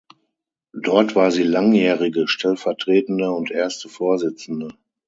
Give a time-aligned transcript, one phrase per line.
[0.73, 4.73] Dort war sie langjährige stellvertretende und erste Vorsitzende.